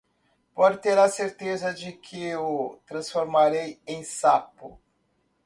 [0.55, 4.81] pode ter a certeza de que o transformarei em sapo.